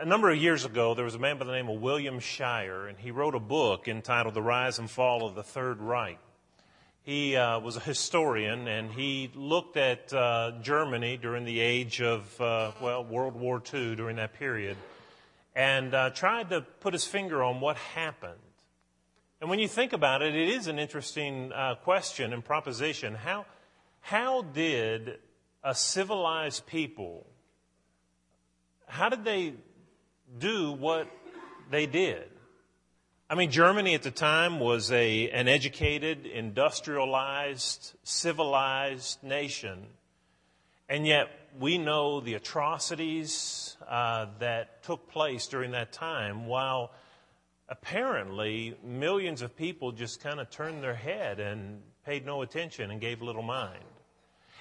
[0.00, 2.86] a number of years ago, there was a man by the name of William Shirer,
[2.86, 6.18] and he wrote a book entitled The Rise and Fall of the Third Reich.
[7.02, 12.40] He uh, was a historian, and he looked at uh, Germany during the age of,
[12.40, 14.76] uh, well, World War II during that period,
[15.56, 18.38] and uh, tried to put his finger on what happened.
[19.40, 23.16] And when you think about it, it is an interesting uh, question and proposition.
[23.16, 23.46] How,
[24.00, 25.18] how did
[25.64, 27.26] a civilized people,
[28.86, 29.54] how did they
[30.38, 31.08] do what
[31.70, 32.28] they did?
[33.30, 39.86] I mean, Germany at the time was a, an educated, industrialized, civilized nation.
[40.88, 46.92] And yet, we know the atrocities uh, that took place during that time while
[47.68, 53.00] apparently millions of people just kind of turned their head and paid no attention and
[53.00, 53.84] gave little mind.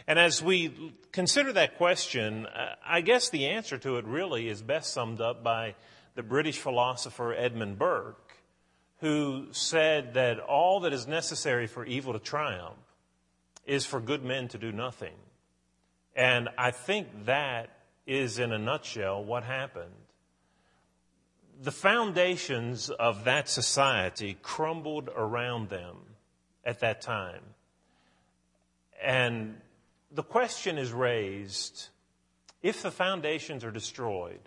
[0.07, 4.61] And as we consider that question, uh, I guess the answer to it really is
[4.61, 5.75] best summed up by
[6.15, 8.37] the British philosopher Edmund Burke,
[9.01, 12.77] who said that all that is necessary for evil to triumph
[13.65, 15.13] is for good men to do nothing.
[16.15, 17.69] And I think that
[18.07, 19.93] is, in a nutshell, what happened
[21.61, 25.95] the foundations of that society crumbled around them
[26.63, 27.41] at that time.
[29.03, 29.59] And
[30.17, 31.89] the question is raised
[32.63, 34.39] if the foundations are destroyed,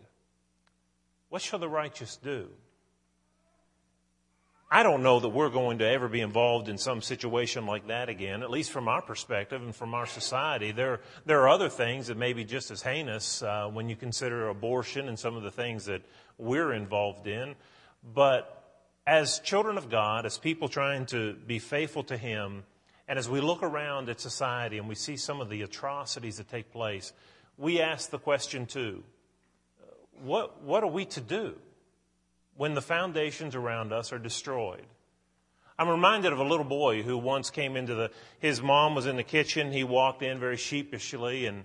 [1.29, 2.49] what shall the righteous do?
[4.69, 8.09] I don't know that we're going to ever be involved in some situation like that
[8.09, 10.73] again, at least from our perspective and from our society.
[10.73, 14.49] There, there are other things that may be just as heinous uh, when you consider
[14.49, 16.03] abortion and some of the things that
[16.37, 17.55] we're involved in.
[18.13, 22.65] But as children of God, as people trying to be faithful to Him,
[23.11, 26.49] and as we look around at society and we see some of the atrocities that
[26.49, 27.13] take place,
[27.59, 29.03] we ask the question too
[30.23, 31.57] what, what are we to do?
[32.61, 34.85] when the foundations around us are destroyed.
[35.79, 39.17] I'm reminded of a little boy who once came into the, his mom was in
[39.17, 39.73] the kitchen.
[39.73, 41.65] He walked in very sheepishly and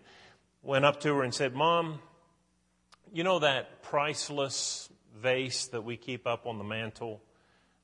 [0.64, 2.00] went up to her and said, Mom,
[3.12, 7.22] you know that priceless vase that we keep up on the mantle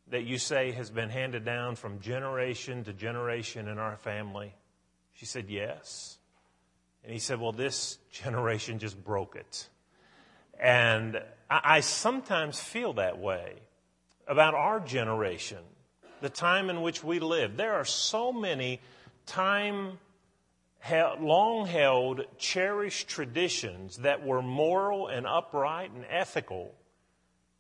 [0.10, 4.54] that you say has been handed down from generation to generation in our family?
[5.14, 6.18] She said, Yes.
[7.04, 9.70] And he said, Well, this generation just broke it.
[10.60, 11.18] And
[11.50, 13.56] I, I sometimes feel that way
[14.28, 15.60] about our generation,
[16.22, 17.58] the time in which we live.
[17.58, 18.80] There are so many
[19.26, 20.00] time
[21.20, 26.74] long held, cherished traditions that were moral and upright and ethical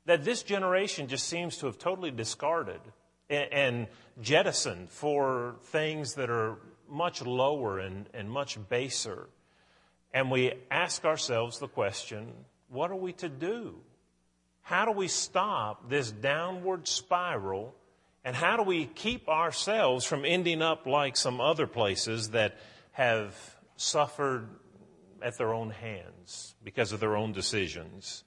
[0.05, 2.81] that this generation just seems to have totally discarded
[3.29, 3.87] and, and
[4.21, 6.57] jettisoned for things that are
[6.89, 9.27] much lower and, and much baser.
[10.13, 12.33] And we ask ourselves the question
[12.69, 13.75] what are we to do?
[14.61, 17.75] How do we stop this downward spiral?
[18.23, 22.57] And how do we keep ourselves from ending up like some other places that
[22.91, 23.35] have
[23.75, 24.47] suffered
[25.21, 28.23] at their own hands because of their own decisions?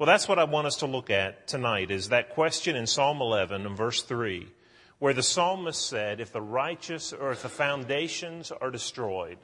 [0.00, 3.20] Well, that's what I want us to look at tonight is that question in Psalm
[3.20, 4.48] 11 and verse 3
[4.98, 9.36] where the psalmist said, if the righteous or if the foundations are destroyed,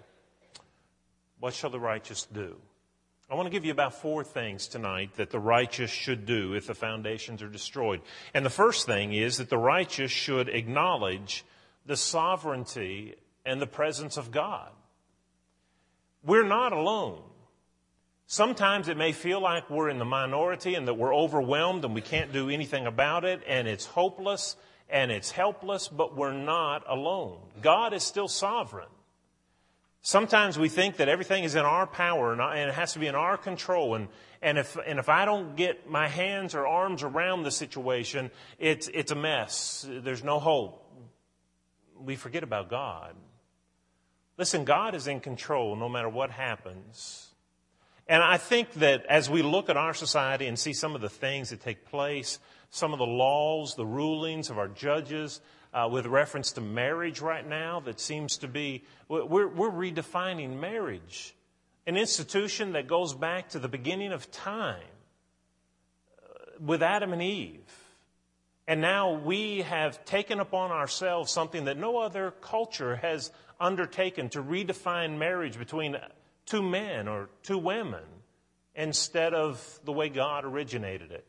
[1.40, 2.56] what shall the righteous do?
[3.30, 6.66] I want to give you about four things tonight that the righteous should do if
[6.66, 8.00] the foundations are destroyed.
[8.32, 11.44] And the first thing is that the righteous should acknowledge
[11.84, 14.70] the sovereignty and the presence of God.
[16.24, 17.20] We're not alone.
[18.26, 22.00] Sometimes it may feel like we're in the minority and that we're overwhelmed and we
[22.00, 24.56] can't do anything about it and it's hopeless
[24.88, 27.38] and it's helpless, but we're not alone.
[27.62, 28.88] God is still sovereign.
[30.02, 33.14] Sometimes we think that everything is in our power and it has to be in
[33.14, 33.94] our control.
[33.94, 34.08] And,
[34.42, 38.88] and, if, and if I don't get my hands or arms around the situation, it's,
[38.88, 39.86] it's a mess.
[39.88, 40.84] There's no hope.
[42.00, 43.14] We forget about God.
[44.36, 47.28] Listen, God is in control no matter what happens.
[48.08, 51.08] And I think that as we look at our society and see some of the
[51.08, 52.38] things that take place,
[52.70, 55.40] some of the laws, the rulings of our judges,
[55.74, 61.34] uh, with reference to marriage right now that seems to be, we're, we're redefining marriage.
[61.86, 64.80] An institution that goes back to the beginning of time
[66.18, 67.60] uh, with Adam and Eve.
[68.68, 73.30] And now we have taken upon ourselves something that no other culture has
[73.60, 75.96] undertaken to redefine marriage between
[76.46, 78.04] two men or two women
[78.74, 81.26] instead of the way God originated it.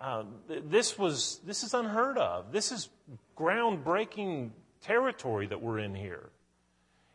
[0.00, 2.52] Uh, this was this is unheard of.
[2.52, 2.90] This is
[3.36, 4.50] groundbreaking
[4.82, 6.28] territory that we're in here.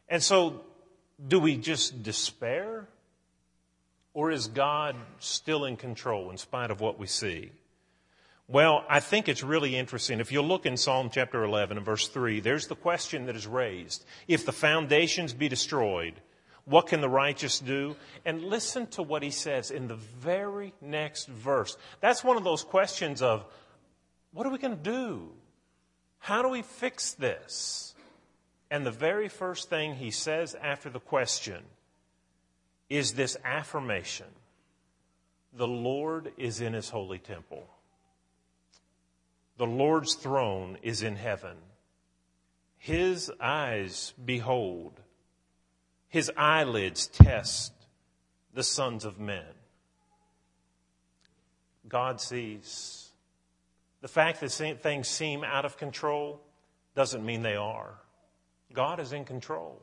[0.09, 0.61] And so,
[1.27, 2.87] do we just despair?
[4.13, 7.51] Or is God still in control in spite of what we see?
[8.47, 10.19] Well, I think it's really interesting.
[10.19, 13.47] If you look in Psalm chapter 11 and verse 3, there's the question that is
[13.47, 14.03] raised.
[14.27, 16.15] If the foundations be destroyed,
[16.71, 17.95] what can the righteous do?
[18.25, 21.77] And listen to what he says in the very next verse.
[21.99, 23.45] That's one of those questions of,
[24.31, 25.29] what are we going to do?
[26.19, 27.93] How do we fix this?
[28.69, 31.61] And the very first thing he says after the question
[32.89, 34.27] is this affirmation
[35.53, 37.67] The Lord is in his holy temple.
[39.57, 41.57] The Lord's throne is in heaven.
[42.77, 45.01] His eyes behold
[46.11, 47.71] his eyelids test
[48.53, 49.45] the sons of men.
[51.87, 53.09] God sees.
[54.01, 54.51] The fact that
[54.83, 56.41] things seem out of control
[56.95, 57.95] doesn't mean they are.
[58.73, 59.81] God is in control.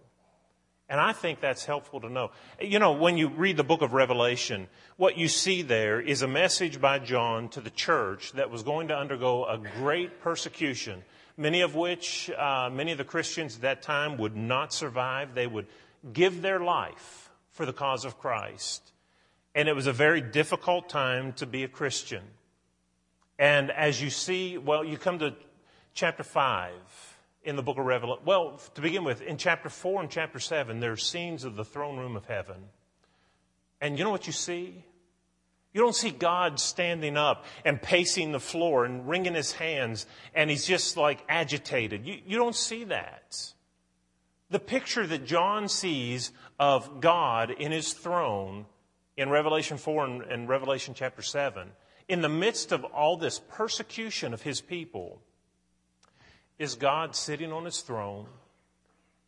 [0.91, 2.31] And I think that's helpful to know.
[2.61, 6.29] You know, when you read the book of Revelation, what you see there is a
[6.29, 11.05] message by John to the church that was going to undergo a great persecution,
[11.39, 15.35] many of which, uh, many of the Christians at that time would not survive.
[15.35, 15.67] They would
[16.13, 18.93] give their life for the cause of Christ.
[19.55, 22.23] And it was a very difficult time to be a Christian.
[23.39, 25.35] And as you see, well, you come to
[25.95, 26.73] chapter 5
[27.45, 28.23] in the book of Revelation.
[28.25, 31.65] Well, to begin with, in chapter 4 and chapter 7, there are scenes of the
[31.65, 32.57] throne room of heaven.
[33.81, 34.85] And you know what you see?
[35.73, 40.51] You don't see God standing up and pacing the floor and wringing his hands and
[40.51, 42.07] he's just like agitated.
[42.07, 43.53] You, you don't see that.
[44.51, 48.67] The picture that John sees of God in his throne
[49.17, 51.69] in Revelation 4 and, and Revelation chapter 7,
[52.09, 55.21] in the midst of all this persecution of his people,
[56.59, 58.27] is God sitting on his throne,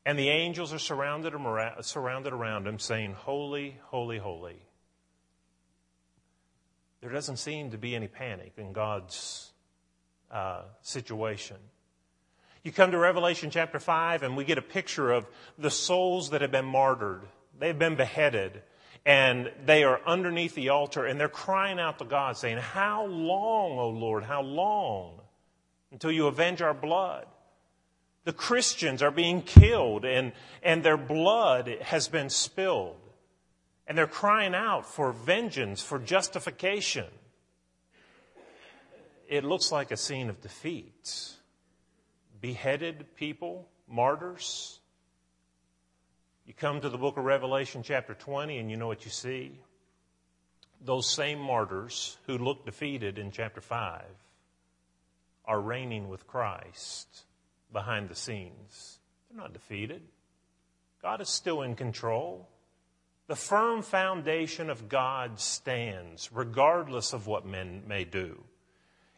[0.07, 1.35] and the angels are surrounded,
[1.83, 4.63] surrounded around him, saying, Holy, holy, holy.
[7.01, 9.53] There doesn't seem to be any panic in God's
[10.31, 11.57] uh, situation.
[12.63, 15.27] You come to Revelation chapter 5, and we get a picture of
[15.57, 17.23] the souls that have been martyred.
[17.59, 18.63] They've been beheaded,
[19.07, 23.79] and they are underneath the altar, and they're crying out to God, saying, How long,
[23.79, 25.21] O Lord, how long
[25.91, 27.25] until you avenge our blood?
[28.25, 32.97] The Christians are being killed, and, and their blood has been spilled.
[33.87, 37.07] And they're crying out for vengeance, for justification.
[39.27, 41.39] It looks like a scene of defeat
[42.41, 44.81] beheaded people, martyrs.
[46.47, 49.61] You come to the book of Revelation, chapter 20, and you know what you see.
[50.83, 54.03] Those same martyrs who looked defeated in chapter 5
[55.45, 57.25] are reigning with Christ
[57.73, 58.99] behind the scenes.
[59.29, 60.03] They're not defeated.
[61.03, 62.49] God is still in control.
[63.27, 68.43] The firm foundation of God stands regardless of what men may do.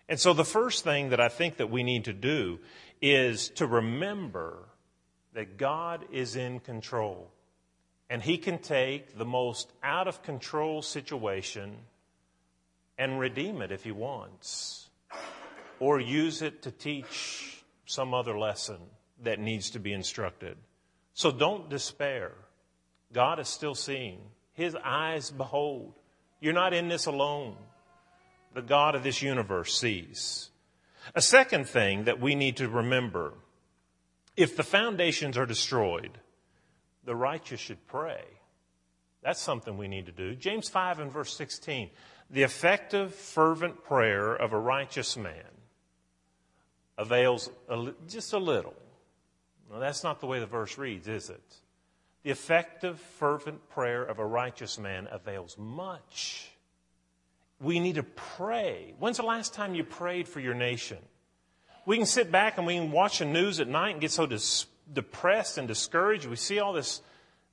[0.08, 2.58] And so the first thing that I think that we need to do
[3.02, 4.68] is to remember
[5.34, 7.30] that God is in control.
[8.08, 11.76] And He can take the most out of control situation
[12.96, 14.88] and redeem it if He wants,
[15.80, 18.78] or use it to teach some other lesson
[19.22, 20.56] that needs to be instructed.
[21.14, 22.32] So don't despair.
[23.12, 24.20] God is still seeing.
[24.52, 25.94] His eyes behold.
[26.40, 27.56] You're not in this alone.
[28.54, 30.50] The God of this universe sees.
[31.14, 33.34] A second thing that we need to remember
[34.36, 36.18] if the foundations are destroyed,
[37.04, 38.24] the righteous should pray.
[39.22, 40.34] That's something we need to do.
[40.34, 41.90] James 5 and verse 16.
[42.30, 45.44] The effective, fervent prayer of a righteous man
[46.96, 48.74] avails a, just a little.
[49.70, 51.42] Well, that's not the way the verse reads, is it?
[52.22, 56.51] The effective, fervent prayer of a righteous man avails much
[57.62, 58.94] we need to pray.
[58.98, 60.98] When's the last time you prayed for your nation?
[61.86, 64.26] We can sit back and we can watch the news at night and get so
[64.26, 66.26] dis- depressed and discouraged.
[66.26, 67.02] We see all this,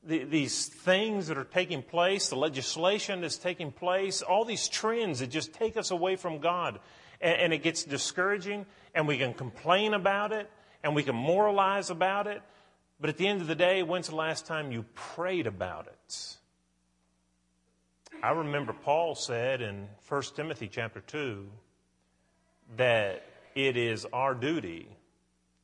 [0.04, 5.20] the, these things that are taking place, the legislation that's taking place, all these trends
[5.20, 6.80] that just take us away from God.
[7.22, 10.50] And, and it gets discouraging, and we can complain about it,
[10.84, 12.42] and we can moralize about it.
[13.00, 16.39] But at the end of the day, when's the last time you prayed about it?
[18.22, 21.48] I remember Paul said in 1 Timothy chapter 2
[22.76, 23.24] that
[23.56, 24.90] it is our duty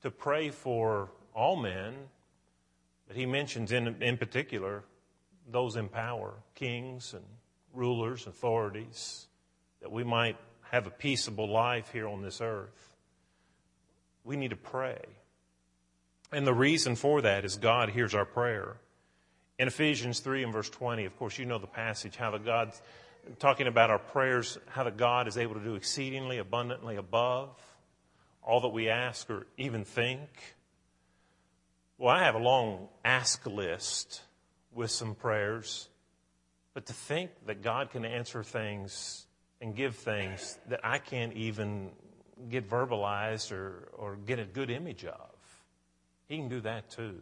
[0.04, 1.94] to pray for all men,
[3.08, 4.86] but he mentions in, in particular
[5.52, 7.26] those in power, kings and
[7.74, 9.28] rulers, authorities,
[9.82, 10.38] that we might
[10.72, 12.96] have a peaceable life here on this earth.
[14.24, 15.02] We need to pray.
[16.32, 18.78] And the reason for that is God hears our prayer.
[19.58, 22.74] In Ephesians 3 and verse 20, of course, you know the passage, how the God,
[23.40, 27.50] talking about our prayers, how the God is able to do exceedingly abundantly above
[28.44, 30.30] all that we ask or even think.
[31.98, 34.22] Well, I have a long ask list
[34.74, 35.88] with some prayers,
[36.74, 39.26] but to think that God can answer things
[39.62, 41.92] and give things that I can't even
[42.50, 45.32] get verbalized or, or get a good image of,
[46.28, 47.22] He can do that too.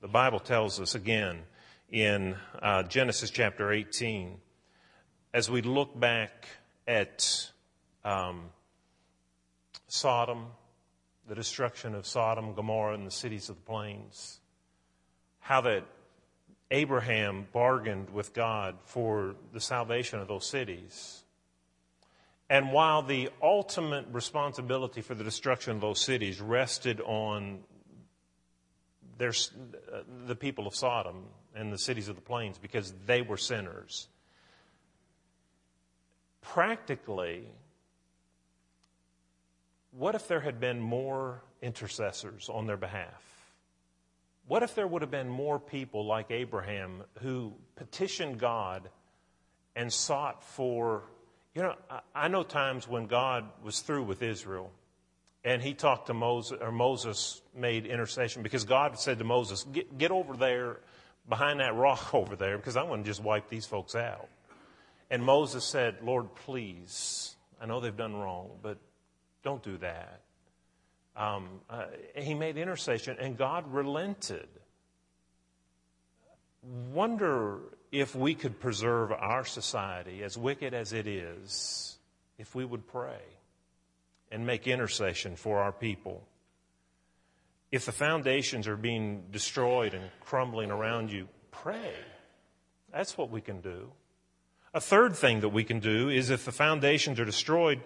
[0.00, 1.40] The Bible tells us again
[1.90, 4.38] in uh, Genesis chapter 18,
[5.34, 6.46] as we look back
[6.86, 7.50] at
[8.04, 8.50] um,
[9.88, 10.46] Sodom,
[11.26, 14.38] the destruction of Sodom, Gomorrah, and the cities of the plains,
[15.40, 15.84] how that
[16.70, 21.24] Abraham bargained with God for the salvation of those cities.
[22.48, 27.64] And while the ultimate responsibility for the destruction of those cities rested on
[29.18, 29.52] there's
[30.26, 34.08] the people of Sodom and the cities of the plains because they were sinners.
[36.40, 37.44] Practically,
[39.90, 43.22] what if there had been more intercessors on their behalf?
[44.46, 48.88] What if there would have been more people like Abraham who petitioned God
[49.76, 51.02] and sought for,
[51.54, 51.74] you know,
[52.14, 54.72] I know times when God was through with Israel
[55.44, 59.96] and he talked to Moses, or Moses made intercession because God said to Moses, get,
[59.96, 60.80] get over there
[61.28, 64.28] behind that rock over there because I want to just wipe these folks out.
[65.10, 68.78] And Moses said, Lord, please, I know they've done wrong, but
[69.42, 70.20] don't do that.
[71.16, 74.48] Um, uh, he made intercession and God relented.
[76.92, 81.96] Wonder if we could preserve our society, as wicked as it is,
[82.36, 83.22] if we would pray
[84.30, 86.26] and make intercession for our people.
[87.70, 91.92] If the foundations are being destroyed and crumbling around you, pray.
[92.92, 93.92] That's what we can do.
[94.72, 97.82] A third thing that we can do is if the foundations are destroyed,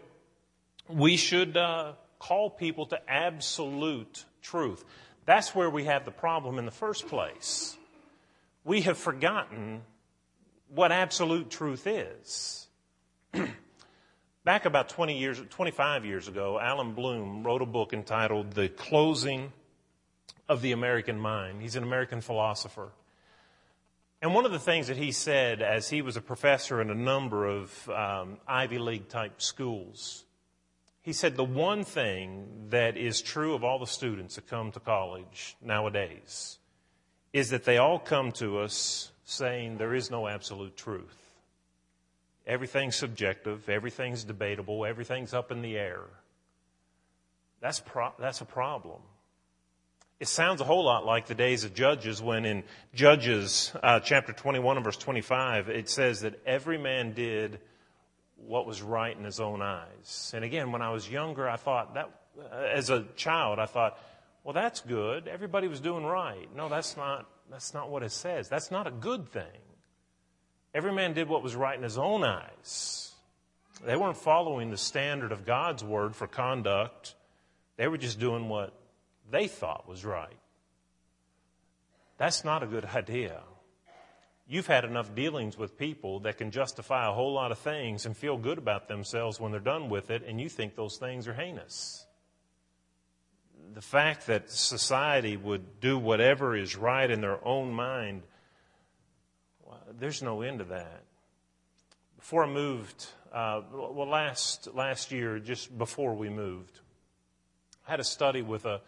[0.88, 4.84] we should uh, call people to absolute truth.
[5.24, 7.76] That's where we have the problem in the first place.
[8.64, 9.82] We have forgotten
[10.68, 12.66] what absolute truth is.
[14.44, 19.52] Back about 20 years, 25 years ago, Allan Bloom wrote a book entitled The Closing
[20.48, 21.62] of the American Mind.
[21.62, 22.90] He's an American philosopher.
[24.20, 26.94] And one of the things that he said as he was a professor in a
[26.94, 30.24] number of um, Ivy League type schools,
[31.02, 34.80] he said the one thing that is true of all the students that come to
[34.80, 36.58] college nowadays
[37.32, 41.21] is that they all come to us saying there is no absolute truth.
[42.46, 46.02] Everything's subjective, everything's debatable, everything's up in the air.
[47.60, 49.00] That's, pro- that's a problem.
[50.18, 54.32] It sounds a whole lot like the days of Judges when in Judges uh, chapter
[54.32, 57.60] 21 and verse 25 it says that every man did
[58.36, 60.32] what was right in his own eyes.
[60.34, 63.98] And again, when I was younger, I thought that, uh, as a child, I thought,
[64.44, 65.28] well, that's good.
[65.28, 66.48] Everybody was doing right.
[66.54, 68.48] No, that's not, that's not what it says.
[68.48, 69.44] That's not a good thing.
[70.74, 73.12] Every man did what was right in his own eyes.
[73.84, 77.14] They weren't following the standard of God's word for conduct.
[77.76, 78.72] They were just doing what
[79.30, 80.36] they thought was right.
[82.16, 83.40] That's not a good idea.
[84.46, 88.16] You've had enough dealings with people that can justify a whole lot of things and
[88.16, 91.34] feel good about themselves when they're done with it, and you think those things are
[91.34, 92.06] heinous.
[93.74, 98.22] The fact that society would do whatever is right in their own mind
[99.98, 101.02] there's no end to that.
[102.16, 106.80] Before I moved, uh, well, last, last year, just before we moved,
[107.86, 108.80] I had a study with a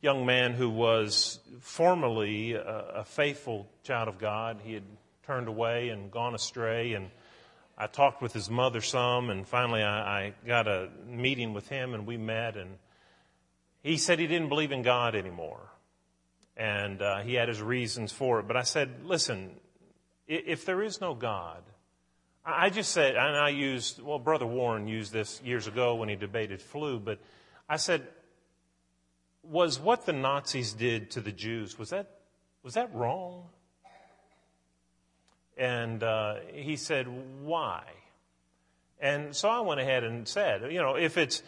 [0.00, 4.60] young man who was formerly a, a faithful child of God.
[4.62, 4.84] He had
[5.26, 7.10] turned away and gone astray, and
[7.76, 11.94] I talked with his mother some, and finally I, I got a meeting with him,
[11.94, 12.76] and we met, and
[13.82, 15.68] he said he didn't believe in God anymore.
[16.56, 18.48] And uh, he had his reasons for it.
[18.48, 19.50] But I said, listen,
[20.28, 21.62] if there is no God,
[22.44, 26.16] I just said, and I used, well, Brother Warren used this years ago when he
[26.16, 27.18] debated Flew, but
[27.68, 28.06] I said,
[29.42, 32.20] was what the Nazis did to the Jews, was that,
[32.62, 33.44] was that wrong?
[35.56, 37.06] And uh, he said,
[37.42, 37.82] why?
[39.00, 41.42] And so I went ahead and said, you know, if it's,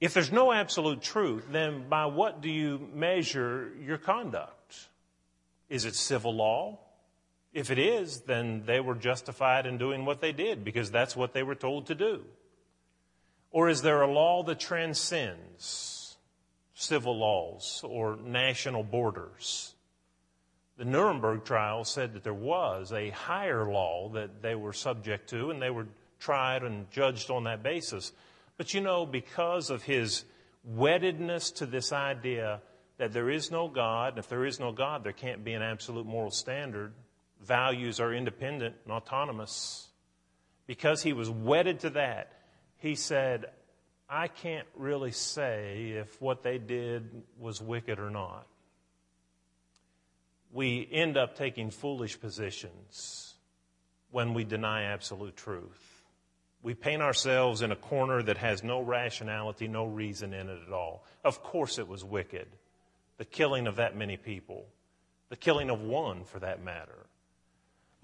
[0.00, 4.88] if there's no absolute truth, then by what do you measure your conduct?
[5.68, 6.78] Is it civil law?
[7.56, 11.32] If it is, then they were justified in doing what they did because that's what
[11.32, 12.22] they were told to do.
[13.50, 16.18] Or is there a law that transcends
[16.74, 19.74] civil laws or national borders?
[20.76, 25.48] The Nuremberg trials said that there was a higher law that they were subject to,
[25.48, 25.86] and they were
[26.20, 28.12] tried and judged on that basis.
[28.58, 30.24] But you know, because of his
[30.70, 32.60] weddedness to this idea
[32.98, 35.62] that there is no God, and if there is no God, there can't be an
[35.62, 36.92] absolute moral standard,
[37.42, 39.88] values are independent and autonomous.
[40.66, 42.32] Because he was wedded to that,
[42.78, 43.46] he said,
[44.08, 48.46] I can't really say if what they did was wicked or not.
[50.52, 53.34] We end up taking foolish positions
[54.10, 56.04] when we deny absolute truth.
[56.62, 60.72] We paint ourselves in a corner that has no rationality, no reason in it at
[60.72, 61.04] all.
[61.24, 62.48] Of course, it was wicked.
[63.18, 64.66] The killing of that many people,
[65.28, 67.06] the killing of one for that matter.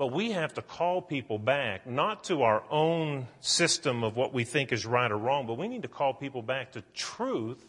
[0.02, 4.42] But we have to call people back, not to our own system of what we
[4.42, 7.64] think is right or wrong, but we need to call people back to truth.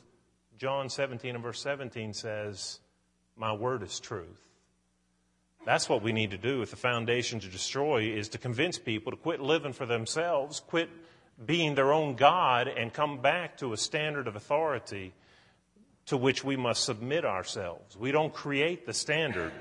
[0.57, 2.79] John 17 and verse 17 says,
[3.37, 4.49] My word is truth.
[5.63, 9.11] That's what we need to do if the foundation to destroy is to convince people
[9.11, 10.89] to quit living for themselves, quit
[11.45, 15.13] being their own God, and come back to a standard of authority
[16.07, 17.95] to which we must submit ourselves.
[17.95, 19.51] We don't create the standard,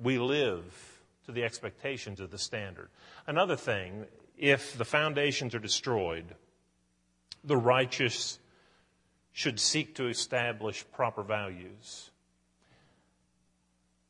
[0.00, 0.91] we live
[1.26, 2.88] to the expectations of the standard.
[3.26, 6.34] Another thing, if the foundations are destroyed,
[7.44, 8.38] the righteous
[9.32, 12.10] should seek to establish proper values.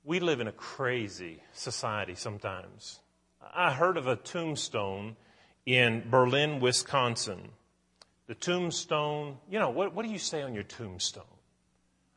[0.05, 2.99] We live in a crazy society sometimes.
[3.55, 5.17] I heard of a tombstone
[5.65, 7.51] in Berlin, Wisconsin.
[8.27, 11.25] The tombstone, you know, what, what do you say on your tombstone?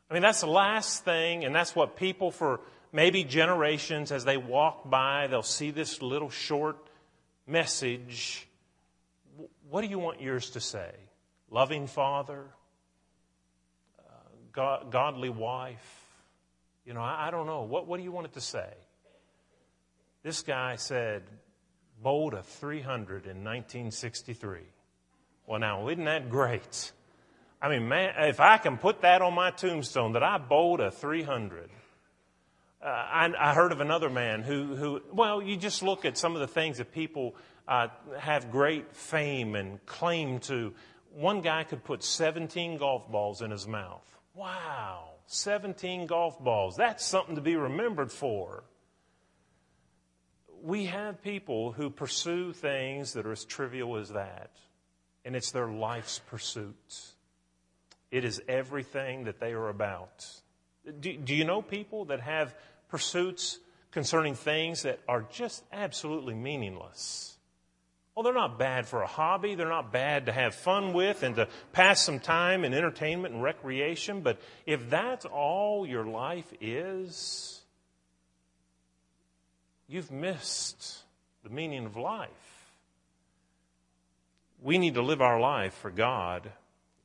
[0.09, 2.61] I mean, that's the last thing, and that's what people for
[2.95, 6.77] maybe generations, as they walk by, they'll see this little short
[7.45, 8.47] message.
[9.69, 10.91] What do you want yours to say?
[11.51, 12.45] Loving father?
[14.57, 16.05] Uh, godly wife?
[16.85, 17.63] You know, I, I don't know.
[17.63, 18.69] What, what do you want it to say?
[20.23, 21.23] This guy said,
[22.01, 24.59] bowled a 300 in 1963.
[25.45, 26.91] Well, now, isn't that great?
[27.61, 30.91] I mean, man, if I can put that on my tombstone that I bowled a
[30.91, 31.69] 300.
[32.85, 36.35] Uh, I, I, heard of another man who, who, well, you just look at some
[36.35, 37.35] of the things that people
[37.67, 37.87] uh,
[38.19, 40.71] have great fame and claim to.
[41.15, 44.05] One guy could put 17 golf balls in his mouth.
[44.35, 46.75] Wow, 17 golf balls.
[46.75, 48.63] That's something to be remembered for.
[50.61, 54.51] We have people who pursue things that are as trivial as that,
[55.23, 57.01] and it's their life's pursuit.
[58.11, 60.23] It is everything that they are about.
[60.99, 62.53] Do, do you know people that have
[62.89, 63.59] pursuits
[63.91, 67.37] concerning things that are just absolutely meaningless.
[68.15, 69.55] Well, they're not bad for a hobby.
[69.55, 73.43] They're not bad to have fun with and to pass some time in entertainment and
[73.43, 74.21] recreation.
[74.21, 77.61] But if that's all your life is,
[79.87, 80.99] you've missed
[81.43, 82.29] the meaning of life.
[84.61, 86.49] We need to live our life for God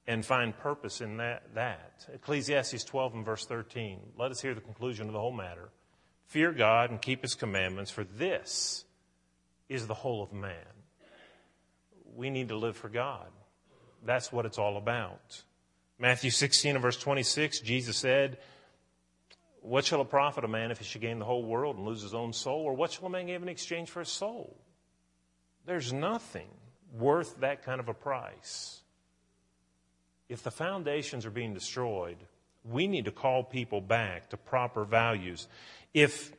[0.06, 2.06] and find purpose in that, that.
[2.12, 4.00] Ecclesiastes 12 and verse 13.
[4.18, 5.70] Let us hear the conclusion of the whole matter.
[6.26, 8.84] Fear God and keep his commandments, for this
[9.68, 10.54] is the whole of man.
[12.14, 13.28] We need to live for God.
[14.04, 15.42] That's what it's all about.
[15.98, 18.38] Matthew 16 and verse 26, Jesus said,
[19.60, 22.02] What shall it profit a man if he should gain the whole world and lose
[22.02, 22.62] his own soul?
[22.62, 24.56] Or what shall a man give in exchange for his soul?
[25.66, 26.48] There's nothing
[26.92, 28.79] worth that kind of a price
[30.30, 32.16] if the foundations are being destroyed,
[32.64, 35.48] we need to call people back to proper values.
[35.92, 36.32] If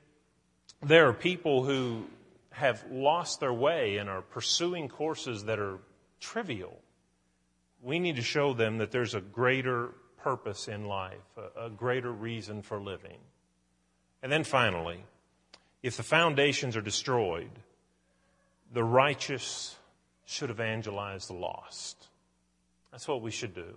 [0.81, 2.05] there are people who
[2.51, 5.79] have lost their way and are pursuing courses that are
[6.21, 6.79] trivial,
[7.83, 12.61] we need to show them that there's a greater purpose in life, a, greater reason
[12.61, 13.17] for living.
[14.23, 15.03] And then finally,
[15.83, 17.51] if the foundations are destroyed,
[18.71, 19.75] the righteous
[20.25, 22.07] should evangelize the lost.
[22.91, 23.75] That's what we should do.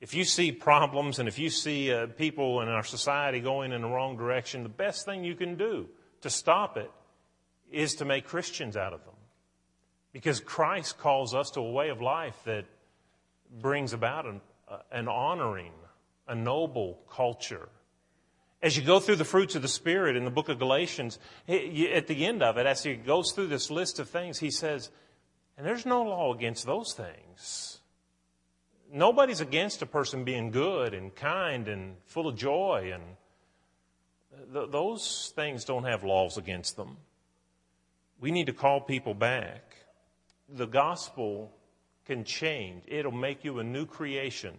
[0.00, 3.80] If you see problems and if you see uh, people in our society going in
[3.80, 5.88] the wrong direction, the best thing you can do
[6.20, 6.90] to stop it
[7.72, 9.14] is to make Christians out of them.
[10.12, 12.66] Because Christ calls us to a way of life that
[13.60, 15.72] brings about an, uh, an honoring,
[16.28, 17.68] a noble culture.
[18.62, 22.06] As you go through the fruits of the Spirit in the book of Galatians, at
[22.06, 24.90] the end of it, as he goes through this list of things, he says,
[25.56, 27.80] and there's no law against those things
[28.92, 33.02] nobody's against a person being good and kind and full of joy, and
[34.52, 36.96] th- those things don't have laws against them.
[38.20, 39.76] We need to call people back.
[40.48, 41.52] The gospel
[42.06, 44.56] can change, it'll make you a new creation.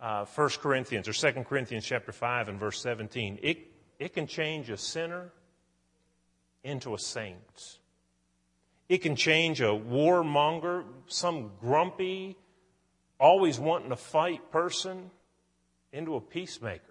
[0.00, 3.40] Uh, 1 Corinthians or 2 Corinthians chapter 5 and verse 17.
[3.42, 3.58] It
[3.98, 5.32] it can change a sinner
[6.62, 7.78] into a saint.
[8.88, 12.36] It can change a warmonger, some grumpy,
[13.18, 15.10] always wanting to fight person,
[15.92, 16.82] into a peacemaker.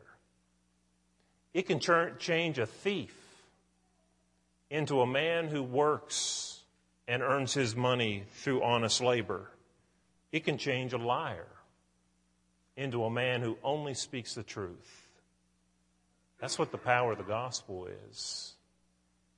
[1.53, 3.15] It can change a thief
[4.69, 6.61] into a man who works
[7.07, 9.49] and earns his money through honest labor.
[10.31, 11.47] It can change a liar
[12.75, 15.07] into a man who only speaks the truth.
[16.39, 18.53] That's what the power of the gospel is.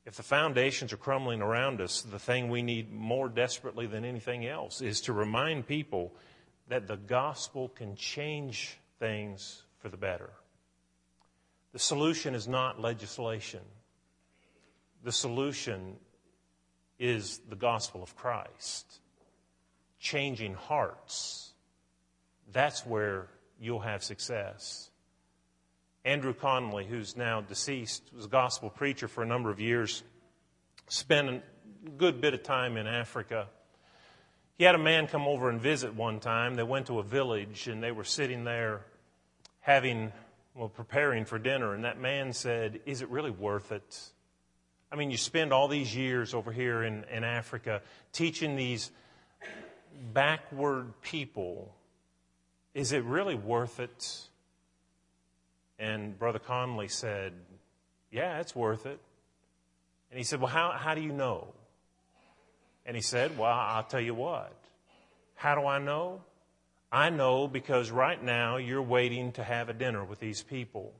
[0.05, 4.45] If the foundations are crumbling around us, the thing we need more desperately than anything
[4.45, 6.11] else is to remind people
[6.69, 10.29] that the gospel can change things for the better.
[11.73, 13.61] The solution is not legislation.
[15.03, 15.97] The solution
[16.97, 18.99] is the gospel of Christ.
[19.99, 21.53] Changing hearts.
[22.51, 23.27] That's where
[23.59, 24.89] you'll have success.
[26.05, 30.03] Andrew Connally, who's now deceased, was a gospel preacher for a number of years,
[30.87, 31.41] spent a
[31.97, 33.47] good bit of time in Africa.
[34.59, 36.55] He had a man come over and visit one time.
[36.55, 38.81] They went to a village and they were sitting there
[39.61, 40.11] having,
[40.53, 41.73] well, preparing for dinner.
[41.73, 44.11] And that man said, Is it really worth it?
[44.91, 48.91] I mean, you spend all these years over here in, in Africa teaching these
[50.13, 51.73] backward people.
[52.73, 54.27] Is it really worth it?
[55.79, 57.31] And Brother Connally said,
[58.11, 58.99] Yeah, it's worth it.
[60.11, 61.53] And he said, Well, how, how do you know?
[62.85, 64.53] And he said, Well, I'll tell you what.
[65.35, 66.21] How do I know?
[66.91, 70.93] I know because right now you're waiting to have a dinner with these people.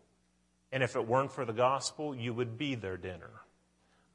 [0.71, 3.31] And if it weren't for the gospel, you would be their dinner.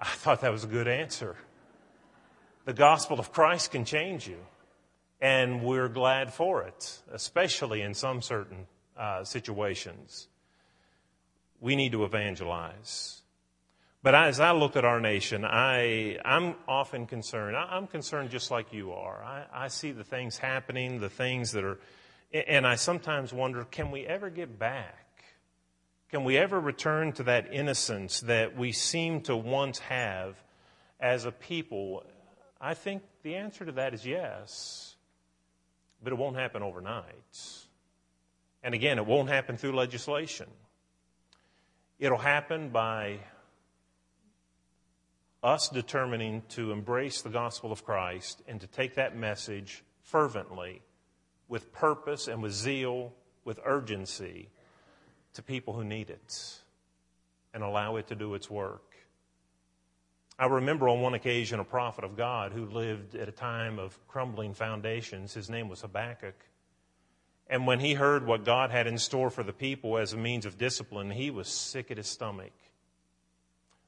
[0.01, 1.37] I thought that was a good answer.
[2.65, 4.39] The gospel of Christ can change you.
[5.21, 10.29] And we're glad for it, especially in some certain uh, situations
[11.65, 13.23] we need to evangelize.
[14.05, 17.57] But as I look at our nation, I, I'm often concerned.
[17.57, 19.25] I, am concerned just like you are.
[19.25, 21.79] I, I see the things happening, the things that are,
[22.31, 25.25] and I sometimes wonder can we ever get back?
[26.11, 30.37] Can we ever return to that innocence that we seem to once have
[31.01, 32.05] as a people?
[32.61, 34.97] I think the answer to that is yes,
[36.03, 37.07] but it won't happen overnight.
[38.63, 40.49] And again, it won't happen through legislation.
[41.99, 43.21] It'll happen by
[45.45, 50.81] us determining to embrace the gospel of Christ and to take that message fervently,
[51.49, 53.13] with purpose and with zeal,
[53.45, 54.49] with urgency
[55.35, 56.61] to people who need it
[57.53, 58.95] and allow it to do its work.
[60.39, 63.97] I remember on one occasion a prophet of God who lived at a time of
[64.09, 65.35] crumbling foundations.
[65.35, 66.35] His name was Habakkuk.
[67.47, 70.47] And when he heard what God had in store for the people as a means
[70.47, 72.53] of discipline, he was sick at his stomach.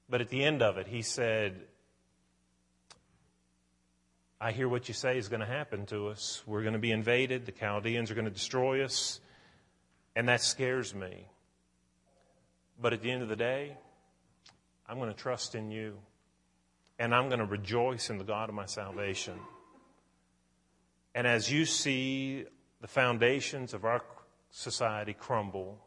[0.09, 1.61] But at the end of it, he said,
[4.41, 6.43] I hear what you say is going to happen to us.
[6.47, 7.47] We're going to be invaded.
[7.47, 9.21] The Chaldeans are going to destroy us.
[10.15, 11.27] And that scares me.
[12.81, 13.77] But at the end of the day,
[14.87, 15.99] I'm going to trust in you.
[16.99, 19.39] And I'm going to rejoice in the God of my salvation.
[21.15, 22.45] And as you see
[22.81, 24.03] the foundations of our
[24.51, 25.79] society crumble,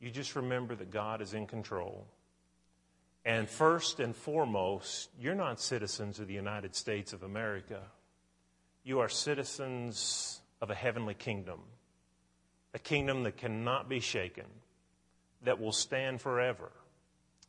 [0.00, 2.06] you just remember that God is in control.
[3.24, 7.80] And first and foremost, you're not citizens of the United States of America.
[8.82, 11.60] You are citizens of a heavenly kingdom,
[12.74, 14.44] a kingdom that cannot be shaken,
[15.42, 16.70] that will stand forever,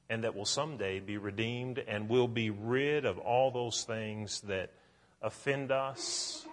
[0.09, 4.71] and that will someday be redeemed and will be rid of all those things that
[5.21, 6.45] offend us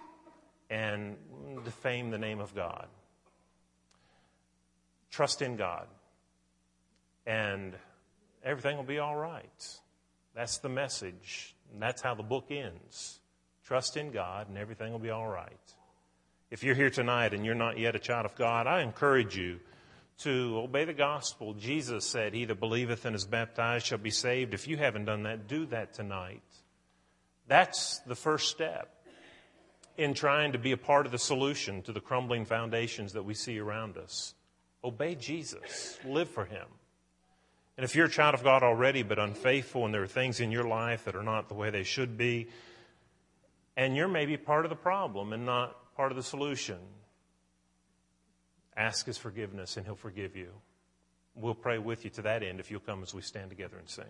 [0.69, 1.15] and
[1.63, 2.87] defame the name of God.
[5.11, 5.87] Trust in God,
[7.25, 7.73] and
[8.43, 9.79] everything will be all right.
[10.35, 11.55] That's the message.
[11.71, 13.19] And that's how the book ends.
[13.65, 15.73] Trust in God, and everything will be all right.
[16.51, 19.59] If you're here tonight and you're not yet a child of God, I encourage you
[20.19, 21.53] to obey the gospel.
[21.53, 24.53] Jesus said, He that believeth and is baptized shall be saved.
[24.53, 26.43] If you haven't done that, do that tonight.
[27.47, 28.89] That's the first step
[29.97, 33.33] in trying to be a part of the solution to the crumbling foundations that we
[33.33, 34.33] see around us.
[34.83, 36.67] Obey Jesus, live for Him.
[37.77, 40.51] And if you're a child of God already but unfaithful and there are things in
[40.51, 42.49] your life that are not the way they should be,
[43.75, 46.77] and you're maybe part of the problem and not part of the solution,
[48.77, 50.49] ask His forgiveness and He'll forgive you.
[51.35, 53.89] We'll pray with you to that end if you'll come as we stand together and
[53.89, 54.05] sing.